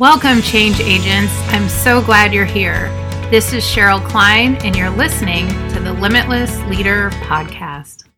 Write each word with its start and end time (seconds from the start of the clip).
Welcome, 0.00 0.40
change 0.40 0.80
agents. 0.80 1.30
I'm 1.48 1.68
so 1.68 2.00
glad 2.00 2.32
you're 2.32 2.46
here. 2.46 2.88
This 3.30 3.52
is 3.52 3.62
Cheryl 3.62 4.02
Klein, 4.02 4.56
and 4.64 4.74
you're 4.74 4.88
listening 4.88 5.46
to 5.74 5.78
the 5.78 5.92
Limitless 5.92 6.58
Leader 6.70 7.10
Podcast. 7.10 8.08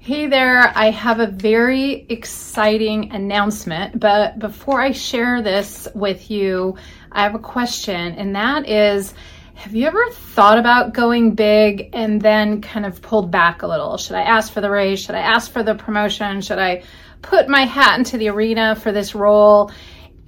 Hey 0.00 0.26
there, 0.26 0.76
I 0.76 0.90
have 0.90 1.20
a 1.20 1.28
very 1.28 2.04
exciting 2.08 3.12
announcement, 3.12 4.00
but 4.00 4.40
before 4.40 4.80
I 4.80 4.90
share 4.90 5.40
this 5.40 5.86
with 5.94 6.32
you, 6.32 6.74
I 7.12 7.22
have 7.22 7.36
a 7.36 7.38
question, 7.38 8.14
and 8.14 8.34
that 8.34 8.68
is 8.68 9.14
Have 9.54 9.72
you 9.72 9.86
ever 9.86 10.10
thought 10.10 10.58
about 10.58 10.94
going 10.94 11.36
big 11.36 11.90
and 11.92 12.20
then 12.20 12.60
kind 12.60 12.84
of 12.84 13.02
pulled 13.02 13.30
back 13.30 13.62
a 13.62 13.68
little? 13.68 13.98
Should 13.98 14.16
I 14.16 14.22
ask 14.22 14.52
for 14.52 14.60
the 14.60 14.70
raise? 14.70 14.98
Should 14.98 15.14
I 15.14 15.20
ask 15.20 15.52
for 15.52 15.62
the 15.62 15.76
promotion? 15.76 16.40
Should 16.40 16.58
I 16.58 16.82
put 17.22 17.48
my 17.48 17.66
hat 17.66 18.00
into 18.00 18.18
the 18.18 18.30
arena 18.30 18.74
for 18.74 18.90
this 18.90 19.14
role? 19.14 19.70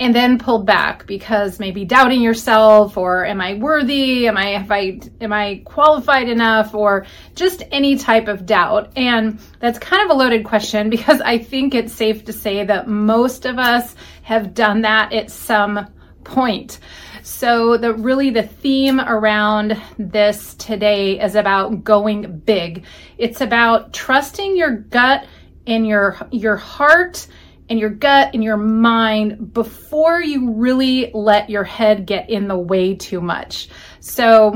And 0.03 0.13
then 0.13 0.37
pulled 0.37 0.67
back 0.67 1.07
because 1.07 1.61
maybe 1.61 1.85
doubting 1.85 2.21
yourself 2.21 2.97
or 2.97 3.25
am 3.25 3.41
I 3.41 3.55
worthy? 3.55 4.27
Am 4.27 4.37
I 4.37 4.59
have 4.59 4.73
I 4.73 4.99
am 5.21 5.33
I 5.33 5.63
qualified 5.65 6.29
enough 6.29 6.75
or 6.75 7.07
just 7.37 7.63
any 7.71 7.97
type 7.97 8.27
of 8.27 8.45
doubt? 8.45 8.95
And 8.97 9.39
that's 9.61 9.79
kind 9.79 10.03
of 10.03 10.11
a 10.11 10.19
loaded 10.19 10.45
question 10.45 10.91
because 10.91 11.21
I 11.21 11.39
think 11.39 11.77
it's 11.77 11.93
safe 11.93 12.25
to 12.25 12.33
say 12.33 12.65
that 12.65 12.89
most 12.89 13.47
of 13.47 13.61
us 13.61 13.95
have 14.23 14.55
done 14.55 14.83
that 14.83 15.13
at 15.13 15.31
some 15.31 15.87
point. 16.25 16.81
So 17.23 17.77
the 17.77 17.95
really 17.95 18.31
the 18.31 18.43
theme 18.43 18.99
around 18.99 19.81
this 19.99 20.57
today 20.57 21.21
is 21.21 21.37
about 21.37 21.85
going 21.85 22.41
big. 22.41 22.87
It's 23.19 23.41
about 23.41 23.93
trusting 23.93 24.57
your 24.57 24.73
gut 24.79 25.29
and 25.65 25.87
your 25.87 26.19
your 26.33 26.57
heart 26.57 27.29
and 27.73 27.81
your 27.81 27.89
gut 27.89 28.35
and 28.35 28.45
your 28.45 28.59
mind 28.59 29.55
before 29.55 30.21
you 30.21 30.53
really 30.53 31.11
let 31.15 31.49
your 31.49 31.65
head 31.65 32.05
get 32.05 32.29
in 32.29 32.47
the 32.47 32.59
way 32.59 32.95
too 32.95 33.19
much. 33.19 33.71
So 34.01 34.53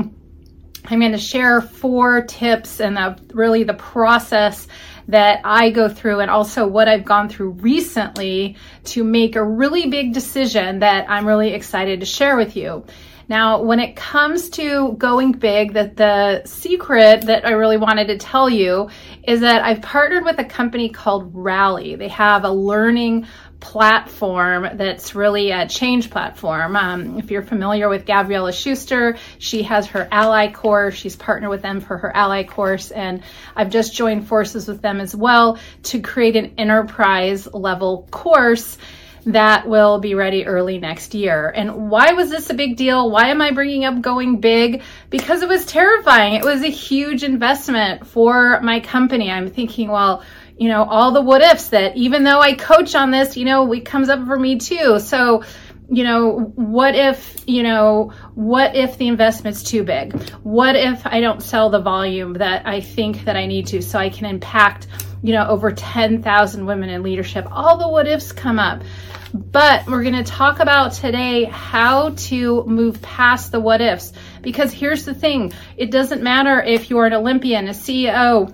I'm 0.85 0.99
going 0.99 1.13
to 1.13 1.17
share 1.17 1.59
four 1.59 2.21
tips 2.21 2.79
and 2.79 3.19
really 3.33 3.63
the 3.63 3.73
process 3.73 4.67
that 5.07 5.41
I 5.43 5.71
go 5.71 5.89
through 5.89 6.19
and 6.19 6.29
also 6.29 6.67
what 6.67 6.87
I've 6.87 7.05
gone 7.05 7.27
through 7.27 7.53
recently 7.53 8.55
to 8.83 9.03
make 9.03 9.35
a 9.35 9.43
really 9.43 9.87
big 9.87 10.13
decision 10.13 10.77
that 10.79 11.09
I'm 11.09 11.25
really 11.25 11.55
excited 11.55 12.01
to 12.01 12.05
share 12.05 12.37
with 12.37 12.55
you. 12.55 12.85
Now, 13.29 13.61
when 13.61 13.79
it 13.79 13.95
comes 13.95 14.49
to 14.51 14.93
going 14.93 15.33
big, 15.33 15.73
that 15.73 15.97
the 15.97 16.43
secret 16.45 17.23
that 17.23 17.45
I 17.45 17.51
really 17.51 17.77
wanted 17.77 18.07
to 18.07 18.17
tell 18.17 18.49
you 18.49 18.89
is 19.23 19.41
that 19.41 19.63
I've 19.63 19.81
partnered 19.81 20.23
with 20.23 20.39
a 20.39 20.45
company 20.45 20.89
called 20.89 21.35
Rali. 21.35 21.95
They 21.95 22.07
have 22.07 22.45
a 22.45 22.51
learning 22.51 23.27
platform 23.59 24.77
that's 24.77 25.15
really 25.15 25.51
a 25.51 25.67
change 25.67 26.09
platform. 26.09 26.75
Um, 26.75 27.19
if 27.19 27.31
you're 27.31 27.41
familiar 27.41 27.89
with 27.89 28.05
Gabriella 28.05 28.53
Schuster, 28.53 29.17
she 29.39 29.63
has 29.63 29.87
her 29.87 30.07
Ally 30.09 30.51
course. 30.51 30.95
She's 30.95 31.15
partnered 31.15 31.49
with 31.49 31.61
them 31.61 31.81
for 31.81 31.97
her 31.97 32.15
Ally 32.15 32.43
course, 32.43 32.91
and 32.91 33.23
I've 33.55 33.71
just 33.71 33.93
joined 33.93 34.27
forces 34.27 34.67
with 34.67 34.81
them 34.81 35.01
as 35.01 35.15
well 35.15 35.59
to 35.83 35.99
create 35.99 36.35
an 36.35 36.53
enterprise 36.57 37.51
level 37.53 38.07
course 38.11 38.77
that 39.27 39.67
will 39.67 39.99
be 39.99 40.15
ready 40.15 40.45
early 40.45 40.77
next 40.77 41.13
year. 41.13 41.49
And 41.49 41.89
why 41.89 42.13
was 42.13 42.29
this 42.29 42.49
a 42.49 42.53
big 42.53 42.77
deal? 42.77 43.11
Why 43.11 43.29
am 43.29 43.41
I 43.41 43.51
bringing 43.51 43.83
up 43.83 44.01
going 44.01 44.39
big? 44.39 44.83
Because 45.09 45.41
it 45.41 45.49
was 45.49 45.65
terrifying. 45.65 46.35
It 46.35 46.45
was 46.45 46.63
a 46.63 46.69
huge 46.69 47.23
investment 47.23 48.07
for 48.07 48.61
my 48.61 48.79
company. 48.79 49.29
I'm 49.29 49.49
thinking, 49.49 49.89
well, 49.89 50.23
you 50.57 50.69
know, 50.69 50.85
all 50.85 51.11
the 51.11 51.21
what 51.21 51.41
ifs 51.41 51.69
that 51.69 51.97
even 51.97 52.23
though 52.23 52.39
I 52.39 52.53
coach 52.53 52.95
on 52.95 53.11
this, 53.11 53.35
you 53.35 53.45
know, 53.45 53.71
it 53.73 53.85
comes 53.85 54.09
up 54.09 54.25
for 54.25 54.39
me 54.39 54.59
too. 54.59 54.99
So, 54.99 55.43
you 55.89 56.03
know, 56.03 56.51
what 56.55 56.95
if, 56.95 57.43
you 57.47 57.63
know, 57.63 58.11
what 58.35 58.75
if 58.75 58.97
the 58.97 59.07
investment's 59.07 59.63
too 59.63 59.83
big? 59.83 60.19
What 60.43 60.75
if 60.75 61.05
I 61.05 61.21
don't 61.21 61.41
sell 61.41 61.69
the 61.69 61.79
volume 61.79 62.33
that 62.33 62.67
I 62.67 62.81
think 62.81 63.23
that 63.25 63.37
I 63.37 63.45
need 63.45 63.67
to 63.67 63.81
so 63.81 63.97
I 63.97 64.09
can 64.09 64.25
impact, 64.25 64.87
you 65.23 65.33
know, 65.33 65.47
over 65.47 65.71
10,000 65.71 66.65
women 66.65 66.89
in 66.89 67.03
leadership? 67.03 67.47
All 67.51 67.77
the 67.77 67.87
what 67.87 68.07
ifs 68.07 68.31
come 68.31 68.59
up. 68.59 68.83
But 69.33 69.87
we're 69.87 70.03
going 70.03 70.15
to 70.15 70.23
talk 70.23 70.59
about 70.59 70.93
today 70.93 71.45
how 71.45 72.11
to 72.11 72.65
move 72.65 73.01
past 73.01 73.51
the 73.51 73.59
what 73.59 73.81
ifs. 73.81 74.13
Because 74.41 74.73
here's 74.73 75.05
the 75.05 75.13
thing 75.13 75.53
it 75.77 75.91
doesn't 75.91 76.21
matter 76.21 76.61
if 76.61 76.89
you're 76.89 77.05
an 77.05 77.13
Olympian, 77.13 77.67
a 77.67 77.71
CEO, 77.71 78.53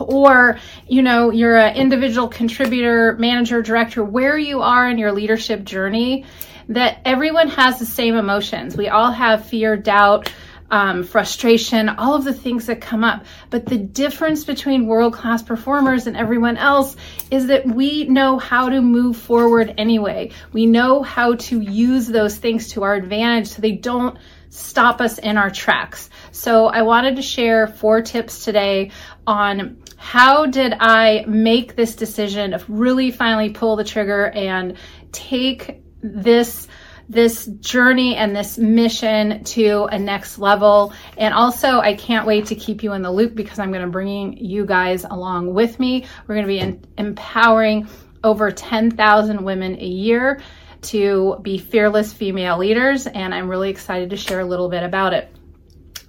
or 0.00 0.58
you 0.86 1.02
know 1.02 1.30
you're 1.30 1.56
an 1.56 1.76
individual 1.76 2.28
contributor 2.28 3.16
manager 3.18 3.62
director 3.62 4.02
where 4.02 4.38
you 4.38 4.60
are 4.60 4.88
in 4.88 4.98
your 4.98 5.12
leadership 5.12 5.64
journey 5.64 6.24
that 6.68 7.00
everyone 7.04 7.48
has 7.48 7.78
the 7.78 7.86
same 7.86 8.14
emotions 8.14 8.76
we 8.76 8.88
all 8.88 9.10
have 9.10 9.46
fear 9.46 9.76
doubt 9.76 10.30
um, 10.70 11.02
frustration, 11.02 11.88
all 11.88 12.14
of 12.14 12.24
the 12.24 12.34
things 12.34 12.66
that 12.66 12.80
come 12.80 13.04
up. 13.04 13.24
But 13.50 13.66
the 13.66 13.78
difference 13.78 14.44
between 14.44 14.86
world 14.86 15.14
class 15.14 15.42
performers 15.42 16.06
and 16.06 16.16
everyone 16.16 16.56
else 16.56 16.96
is 17.30 17.46
that 17.46 17.66
we 17.66 18.04
know 18.04 18.38
how 18.38 18.68
to 18.68 18.80
move 18.80 19.16
forward 19.16 19.74
anyway. 19.78 20.32
We 20.52 20.66
know 20.66 21.02
how 21.02 21.34
to 21.34 21.60
use 21.60 22.06
those 22.06 22.36
things 22.36 22.68
to 22.72 22.82
our 22.82 22.94
advantage 22.94 23.48
so 23.48 23.62
they 23.62 23.72
don't 23.72 24.18
stop 24.50 25.00
us 25.00 25.18
in 25.18 25.36
our 25.36 25.50
tracks. 25.50 26.10
So 26.32 26.66
I 26.66 26.82
wanted 26.82 27.16
to 27.16 27.22
share 27.22 27.66
four 27.66 28.02
tips 28.02 28.44
today 28.44 28.90
on 29.26 29.82
how 29.96 30.46
did 30.46 30.74
I 30.78 31.24
make 31.26 31.76
this 31.76 31.96
decision 31.96 32.54
of 32.54 32.64
really 32.68 33.10
finally 33.10 33.50
pull 33.50 33.76
the 33.76 33.84
trigger 33.84 34.26
and 34.26 34.76
take 35.12 35.82
this 36.02 36.68
this 37.08 37.46
journey 37.46 38.16
and 38.16 38.36
this 38.36 38.58
mission 38.58 39.42
to 39.42 39.84
a 39.84 39.98
next 39.98 40.38
level. 40.38 40.92
And 41.16 41.32
also, 41.32 41.80
I 41.80 41.94
can't 41.94 42.26
wait 42.26 42.46
to 42.46 42.54
keep 42.54 42.82
you 42.82 42.92
in 42.92 43.00
the 43.00 43.10
loop 43.10 43.34
because 43.34 43.58
I'm 43.58 43.72
going 43.72 43.84
to 43.84 43.90
bring 43.90 44.36
you 44.36 44.66
guys 44.66 45.04
along 45.04 45.54
with 45.54 45.80
me. 45.80 46.04
We're 46.26 46.34
going 46.34 46.46
to 46.46 46.52
be 46.52 46.58
in, 46.58 46.84
empowering 46.98 47.88
over 48.22 48.50
10,000 48.50 49.42
women 49.42 49.76
a 49.80 49.86
year 49.86 50.40
to 50.82 51.38
be 51.42 51.58
fearless 51.58 52.12
female 52.12 52.58
leaders. 52.58 53.06
And 53.06 53.34
I'm 53.34 53.48
really 53.48 53.70
excited 53.70 54.10
to 54.10 54.16
share 54.16 54.40
a 54.40 54.44
little 54.44 54.68
bit 54.68 54.82
about 54.82 55.12
it. 55.12 55.32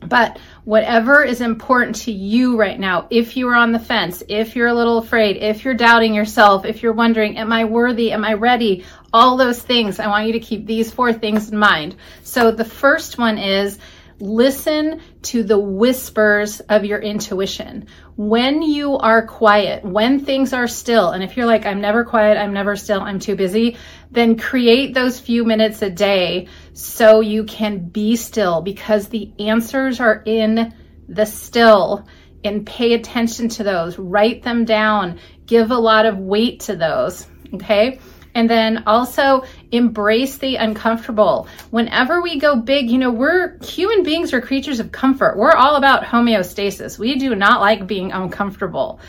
But 0.02 0.40
whatever 0.63 1.24
is 1.24 1.41
important 1.41 1.97
to 1.97 2.12
you 2.12 2.57
right 2.57 2.80
now, 2.80 3.07
if 3.09 3.35
you 3.35 3.50
are 3.50 3.56
on 3.56 3.74
the 3.74 3.80
fence, 3.80 4.24
if 4.30 4.56
you're 4.56 4.68
a 4.68 4.74
little 4.74 4.97
afraid, 4.97 5.38
if 5.38 5.66
you're 5.66 5.74
doubting 5.74 6.13
yourself, 6.13 6.63
if 6.63 6.81
you're 6.81 6.94
wondering, 6.94 7.38
am 7.38 7.52
I 7.52 7.66
worthy? 7.66 8.13
Am 8.13 8.24
I 8.24 8.34
ready? 8.34 8.85
All 9.12 9.35
those 9.35 9.62
things, 9.62 10.00
I 10.00 10.07
want 10.07 10.28
you 10.28 10.34
to 10.34 10.40
keep 10.40 10.66
these 10.66 10.91
four 10.91 11.12
things 11.12 11.51
in 11.51 11.57
mind. 11.57 11.96
So 12.24 12.51
the 12.51 12.63
first 12.63 13.18
one 13.18 13.38
is 13.38 13.78
listen 14.19 15.02
to 15.22 15.44
the 15.44 15.57
whispers 15.57 16.59
of 16.62 16.85
your 16.85 17.00
intuition. 17.00 17.88
When 18.16 18.62
you 18.62 18.97
are 18.97 19.25
quiet, 19.25 19.84
when 19.84 20.25
things 20.25 20.53
are 20.53 20.68
still, 20.68 21.12
and 21.12 21.24
if 21.24 21.38
you're 21.38 21.46
like, 21.46 21.66
I'm 21.66 21.81
never 21.81 22.03
quiet, 22.03 22.38
I'm 22.38 22.53
never 22.53 22.75
still, 22.75 23.02
I'm 23.02 23.19
too 23.19 23.35
busy, 23.35 23.78
then 24.12 24.38
create 24.38 24.94
those 24.94 25.19
few 25.19 25.46
minutes 25.46 25.81
a 25.81 25.90
day 25.90 26.47
so 26.74 27.22
you 27.22 27.46
can 27.46 27.90
be 27.90 28.16
still 28.16 28.62
because 28.62 29.07
the 29.07 29.31
answers 29.40 30.00
are 30.00 30.22
in 30.25 30.74
the 31.07 31.25
still 31.25 32.07
and 32.44 32.66
pay 32.66 32.94
attention 32.94 33.50
to 33.50 33.63
those. 33.63 33.97
Write 33.97 34.44
them 34.44 34.66
down. 34.66 35.19
Give 35.46 35.72
a 35.72 35.78
lot 35.78 36.06
of 36.06 36.18
weight 36.18 36.62
to 36.62 36.75
those. 36.75 37.28
Okay. 37.53 38.00
And 38.36 38.50
then 38.50 38.84
also 38.86 39.44
embrace 39.72 40.38
the 40.38 40.56
uncomfortable. 40.56 41.47
Whenever 41.69 42.22
we 42.22 42.40
go 42.40 42.56
big, 42.56 42.90
you 42.90 42.97
know, 42.97 43.12
we're 43.12 43.57
human 43.63 44.03
beings 44.03 44.34
are 44.34 44.41
creatures 44.41 44.80
of 44.80 44.91
comfort. 44.91 45.38
We're 45.38 45.52
all 45.52 45.75
about 45.75 46.03
homeostasis. 46.03 46.97
We 46.97 47.18
do 47.18 47.35
not 47.35 47.62
like 47.62 47.88
being 47.88 48.12
uncomfortable. 48.12 49.00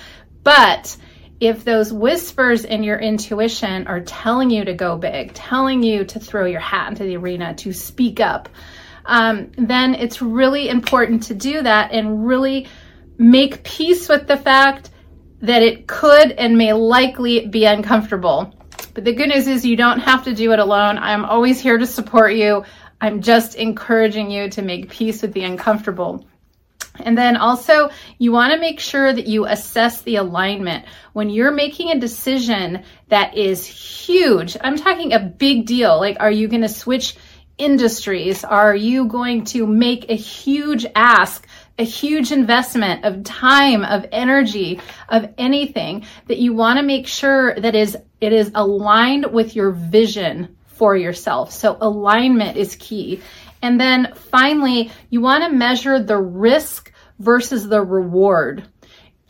But 0.43 0.97
if 1.41 1.65
those 1.65 1.93
whispers 1.93 2.65
in 2.65 2.83
your 2.83 2.99
intuition 2.99 3.87
are 3.87 4.01
telling 4.01 4.51
you 4.51 4.65
to 4.65 4.75
go 4.75 4.99
big, 4.99 5.33
telling 5.33 5.83
you 5.83 6.05
to 6.05 6.21
throw 6.21 6.45
your 6.45 6.61
hat 6.61 6.91
into 6.91 7.05
the 7.05 7.17
arena, 7.17 7.55
to 7.55 7.73
speak 7.73 8.21
up, 8.21 8.51
um, 9.07 9.51
then 9.57 9.95
it's 9.95 10.21
really 10.21 10.69
important 10.69 11.25
to 11.25 11.35
do 11.35 11.63
that 11.63 11.93
and 11.93 12.27
really 12.27 12.69
make 13.17 13.65
peace 13.65 14.09
with 14.09 14.27
the 14.27 14.37
fact 14.37 14.91
that 15.41 15.63
it 15.63 15.87
could 15.87 16.33
and 16.33 16.59
may 16.59 16.75
likely 16.75 17.47
be 17.47 17.65
uncomfortable. 17.65 18.55
But 18.95 19.05
the 19.05 19.13
good 19.13 19.29
news 19.29 19.47
is 19.47 19.65
you 19.65 19.77
don't 19.77 20.01
have 20.01 20.25
to 20.25 20.35
do 20.35 20.53
it 20.53 20.59
alone. 20.59 20.99
I'm 20.99 21.25
always 21.25 21.61
here 21.61 21.79
to 21.79 21.87
support 21.87 22.35
you. 22.35 22.65
I'm 23.01 23.23
just 23.23 23.55
encouraging 23.55 24.31
you 24.31 24.51
to 24.51 24.63
make 24.63 24.91
peace 24.91 25.23
with 25.23 25.33
the 25.33 25.45
uncomfortable. 25.45 26.27
And 26.99 27.17
then 27.17 27.37
also, 27.37 27.91
you 28.19 28.33
want 28.33 28.53
to 28.53 28.61
make 28.61 28.81
sure 28.81 29.13
that 29.13 29.27
you 29.27 29.47
assess 29.47 30.03
the 30.03 30.17
alignment. 30.17 30.85
When 31.13 31.31
you're 31.31 31.53
making 31.53 31.91
a 31.91 32.01
decision 32.01 32.83
that 33.09 33.37
is 33.37 33.65
huge, 33.65 34.57
I'm 34.61 34.77
talking 34.77 35.13
a 35.13 35.21
big 35.21 35.67
deal. 35.67 35.99
Like, 35.99 36.19
are 36.21 36.31
you 36.31 36.49
going 36.49 36.63
to 36.63 36.69
switch 36.69 37.17
industries? 37.57 38.45
Are 38.45 38.75
you 38.75 39.07
going 39.07 39.45
to 39.47 39.67
make 39.67 40.11
a 40.11 40.15
huge 40.15 40.85
ask 40.95 41.47
a 41.79 41.85
huge 41.85 42.33
investment 42.33 43.05
of 43.05 43.25
time, 43.25 43.85
of 43.85 44.07
energy, 44.13 44.81
of 45.09 45.33
anything 45.39 46.05
that 46.27 46.39
you 46.39 46.53
want 46.53 46.79
to 46.79 46.83
make 46.83 47.07
sure 47.07 47.55
that 47.55 47.75
is 47.75 47.97
it 48.21 48.33
is 48.33 48.51
aligned 48.55 49.33
with 49.33 49.57
your 49.57 49.71
vision 49.71 50.57
for 50.67 50.97
yourself. 50.97 51.53
So 51.53 51.77
alignment 51.81 52.57
is 52.57 52.77
key. 52.77 53.23
And 53.63 53.81
then 53.81 54.13
finally, 54.15 54.91
you 55.11 55.21
want 55.21 55.45
to 55.45 55.51
measure 55.51 56.03
the 56.03 56.17
risk 56.17 56.93
versus 57.19 57.69
the 57.69 57.83
reward. 57.83 58.67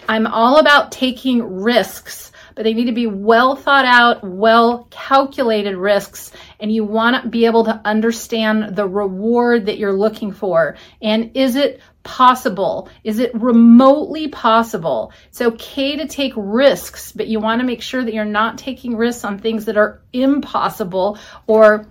I'm 0.09 0.27
all 0.27 0.59
about 0.59 0.93
taking 0.93 1.61
risks, 1.61 2.33
but 2.55 2.63
they 2.65 2.75
need 2.75 2.87
to 2.87 2.93
be 2.93 3.07
well 3.07 3.57
thought 3.57 3.85
out, 3.85 4.25
well 4.25 4.87
calculated 4.91 5.77
risks. 5.77 6.33
And 6.59 6.73
you 6.73 6.85
want 6.85 7.23
to 7.23 7.29
be 7.29 7.47
able 7.47 7.65
to 7.65 7.81
understand 7.85 8.77
the 8.77 8.87
reward 8.87 9.67
that 9.67 9.79
you're 9.79 9.93
looking 9.93 10.33
for. 10.33 10.77
And 11.03 11.33
is 11.35 11.57
it 11.57 11.81
possible? 12.02 12.88
Is 13.05 13.19
it 13.19 13.35
remotely 13.35 14.29
possible? 14.29 15.12
It's 15.29 15.41
okay 15.41 15.97
to 15.97 16.06
take 16.06 16.32
risks, 16.37 17.12
but 17.12 17.29
you 17.29 17.41
want 17.41 17.61
to 17.61 17.67
make 17.67 17.82
sure 17.82 18.02
that 18.02 18.14
you're 18.14 18.25
not 18.25 18.58
taking 18.58 18.97
risks 18.97 19.25
on 19.25 19.38
things 19.38 19.67
that 19.67 19.76
are 19.76 20.02
impossible 20.12 21.19
or 21.47 21.87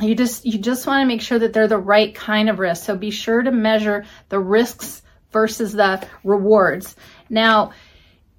you 0.00 0.14
just 0.14 0.44
you 0.44 0.58
just 0.58 0.86
want 0.86 1.02
to 1.02 1.06
make 1.06 1.20
sure 1.20 1.38
that 1.38 1.52
they're 1.52 1.68
the 1.68 1.78
right 1.78 2.14
kind 2.14 2.50
of 2.50 2.58
risk. 2.58 2.84
So 2.84 2.96
be 2.96 3.10
sure 3.10 3.42
to 3.42 3.52
measure 3.52 4.04
the 4.28 4.40
risks 4.40 5.02
versus 5.30 5.72
the 5.72 6.04
rewards. 6.24 6.96
Now, 7.30 7.72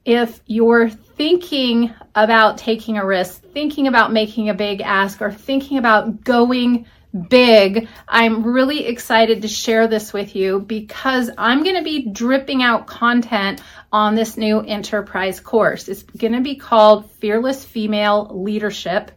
if 0.04 0.40
you're 0.46 0.90
thinking 0.90 1.94
about 2.14 2.58
taking 2.58 2.98
a 2.98 3.06
risk, 3.06 3.42
thinking 3.42 3.88
about 3.88 4.14
making 4.14 4.50
a 4.50 4.54
big 4.54 4.82
ask, 4.82 5.22
or 5.22 5.32
thinking 5.32 5.78
about 5.78 6.24
going 6.24 6.86
big, 7.30 7.88
I'm 8.08 8.44
really 8.44 8.86
excited 8.86 9.42
to 9.42 9.48
share 9.48 9.88
this 9.88 10.12
with 10.12 10.36
you 10.36 10.60
because 10.60 11.30
I'm 11.38 11.64
going 11.64 11.78
to 11.78 11.84
be 11.84 12.10
dripping 12.10 12.62
out 12.62 12.88
content 12.88 13.62
on 13.92 14.16
this 14.16 14.38
new 14.38 14.60
enterprise 14.60 15.40
course. 15.40 15.88
It's 15.88 16.04
going 16.04 16.34
to 16.34 16.42
be 16.42 16.56
called 16.56 17.10
Fearless 17.12 17.64
Female 17.64 18.30
Leadership. 18.32 19.12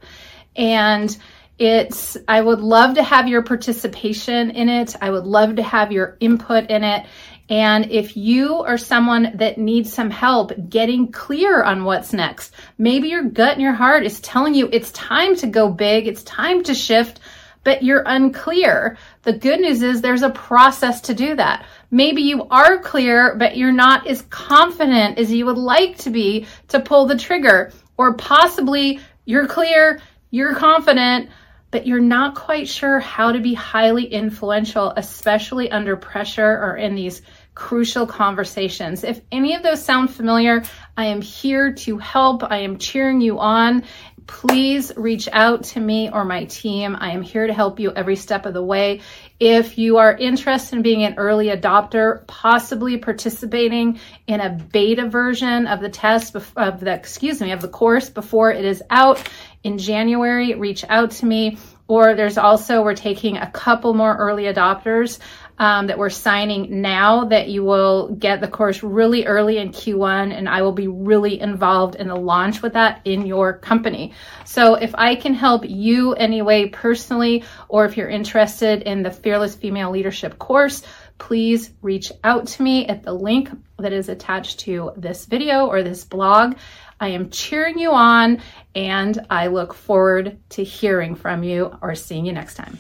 And 0.54 1.16
it's, 1.58 2.16
I 2.28 2.40
would 2.40 2.60
love 2.60 2.94
to 2.94 3.02
have 3.02 3.26
your 3.26 3.42
participation 3.42 4.50
in 4.52 4.68
it. 4.68 4.94
I 5.00 5.10
would 5.10 5.26
love 5.26 5.56
to 5.56 5.62
have 5.62 5.90
your 5.90 6.16
input 6.20 6.70
in 6.70 6.84
it. 6.84 7.06
And 7.50 7.90
if 7.90 8.16
you 8.16 8.62
are 8.62 8.76
someone 8.76 9.32
that 9.36 9.56
needs 9.56 9.92
some 9.92 10.10
help 10.10 10.52
getting 10.68 11.10
clear 11.10 11.62
on 11.62 11.84
what's 11.84 12.12
next, 12.12 12.52
maybe 12.76 13.08
your 13.08 13.22
gut 13.22 13.54
and 13.54 13.62
your 13.62 13.72
heart 13.72 14.04
is 14.04 14.20
telling 14.20 14.54
you 14.54 14.68
it's 14.70 14.92
time 14.92 15.34
to 15.36 15.46
go 15.46 15.70
big, 15.70 16.06
it's 16.06 16.22
time 16.24 16.62
to 16.64 16.74
shift, 16.74 17.20
but 17.64 17.82
you're 17.82 18.02
unclear. 18.06 18.96
The 19.22 19.32
good 19.32 19.60
news 19.60 19.82
is 19.82 20.00
there's 20.00 20.22
a 20.22 20.30
process 20.30 21.00
to 21.02 21.14
do 21.14 21.36
that. 21.36 21.66
Maybe 21.90 22.22
you 22.22 22.44
are 22.48 22.78
clear, 22.78 23.34
but 23.36 23.56
you're 23.56 23.72
not 23.72 24.06
as 24.06 24.22
confident 24.22 25.18
as 25.18 25.32
you 25.32 25.46
would 25.46 25.58
like 25.58 25.98
to 25.98 26.10
be 26.10 26.46
to 26.68 26.80
pull 26.80 27.06
the 27.06 27.16
trigger. 27.16 27.72
Or 27.96 28.14
possibly 28.14 29.00
you're 29.24 29.46
clear, 29.46 30.00
you're 30.30 30.54
confident, 30.54 31.30
but 31.70 31.86
you're 31.86 32.00
not 32.00 32.34
quite 32.34 32.68
sure 32.68 32.98
how 32.98 33.32
to 33.32 33.40
be 33.40 33.54
highly 33.54 34.04
influential, 34.04 34.92
especially 34.96 35.70
under 35.70 35.96
pressure 35.96 36.58
or 36.62 36.76
in 36.76 36.94
these 36.94 37.22
crucial 37.54 38.06
conversations. 38.06 39.04
If 39.04 39.20
any 39.32 39.54
of 39.54 39.62
those 39.62 39.84
sound 39.84 40.14
familiar, 40.14 40.62
I 40.96 41.06
am 41.06 41.20
here 41.20 41.72
to 41.72 41.98
help. 41.98 42.42
I 42.44 42.58
am 42.58 42.78
cheering 42.78 43.20
you 43.20 43.40
on. 43.40 43.84
Please 44.28 44.92
reach 44.94 45.26
out 45.32 45.64
to 45.64 45.80
me 45.80 46.10
or 46.10 46.22
my 46.22 46.44
team. 46.44 46.96
I 47.00 47.12
am 47.12 47.22
here 47.22 47.46
to 47.46 47.52
help 47.52 47.80
you 47.80 47.90
every 47.90 48.14
step 48.14 48.44
of 48.44 48.52
the 48.52 48.62
way. 48.62 49.00
If 49.40 49.78
you 49.78 49.96
are 49.96 50.14
interested 50.14 50.76
in 50.76 50.82
being 50.82 51.02
an 51.02 51.14
early 51.16 51.46
adopter, 51.46 52.26
possibly 52.26 52.98
participating 52.98 53.98
in 54.26 54.40
a 54.40 54.50
beta 54.50 55.08
version 55.08 55.66
of 55.66 55.80
the 55.80 55.88
test 55.88 56.36
of 56.36 56.80
the 56.80 56.92
excuse 56.92 57.40
me 57.40 57.52
of 57.52 57.62
the 57.62 57.68
course 57.68 58.10
before 58.10 58.52
it 58.52 58.64
is 58.64 58.82
out, 58.90 59.26
in 59.64 59.78
January, 59.78 60.54
reach 60.54 60.84
out 60.88 61.10
to 61.12 61.26
me. 61.26 61.58
Or 61.88 62.14
there's 62.14 62.36
also, 62.36 62.82
we're 62.82 62.94
taking 62.94 63.38
a 63.38 63.50
couple 63.50 63.94
more 63.94 64.14
early 64.14 64.44
adopters 64.44 65.18
um, 65.58 65.88
that 65.88 65.98
we're 65.98 66.10
signing 66.10 66.80
now 66.80 67.24
that 67.24 67.48
you 67.48 67.64
will 67.64 68.14
get 68.14 68.40
the 68.40 68.48
course 68.48 68.82
really 68.82 69.26
early 69.26 69.58
in 69.58 69.70
Q1 69.70 70.32
and 70.32 70.48
I 70.48 70.62
will 70.62 70.72
be 70.72 70.86
really 70.88 71.40
involved 71.40 71.96
in 71.96 72.08
the 72.08 72.16
launch 72.16 72.62
with 72.62 72.74
that 72.74 73.00
in 73.04 73.26
your 73.26 73.58
company. 73.58 74.12
So 74.44 74.74
if 74.74 74.94
I 74.94 75.16
can 75.16 75.34
help 75.34 75.68
you 75.68 76.14
anyway 76.14 76.68
personally, 76.68 77.44
or 77.68 77.84
if 77.84 77.96
you're 77.96 78.08
interested 78.08 78.82
in 78.82 79.02
the 79.02 79.10
Fearless 79.10 79.56
Female 79.56 79.90
Leadership 79.90 80.38
course, 80.38 80.82
please 81.18 81.72
reach 81.82 82.12
out 82.22 82.46
to 82.46 82.62
me 82.62 82.86
at 82.86 83.02
the 83.02 83.12
link 83.12 83.50
that 83.78 83.92
is 83.92 84.08
attached 84.08 84.60
to 84.60 84.92
this 84.96 85.26
video 85.26 85.66
or 85.66 85.82
this 85.82 86.04
blog. 86.04 86.56
I 87.00 87.08
am 87.08 87.30
cheering 87.30 87.78
you 87.78 87.90
on 87.92 88.40
and 88.74 89.26
I 89.28 89.48
look 89.48 89.74
forward 89.74 90.38
to 90.50 90.64
hearing 90.64 91.14
from 91.16 91.42
you 91.42 91.76
or 91.80 91.94
seeing 91.94 92.26
you 92.26 92.32
next 92.32 92.54
time. 92.54 92.78